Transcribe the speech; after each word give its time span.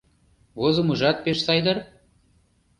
Возымыжат 0.59 1.17
пеш 1.23 1.37
сай 1.45 1.59
дыр? 1.65 1.77